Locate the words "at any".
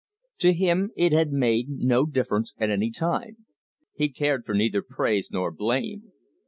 2.57-2.89